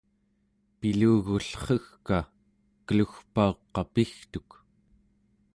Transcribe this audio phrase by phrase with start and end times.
[0.79, 2.19] pilugullregka
[2.85, 4.49] kelugpauqapigtuk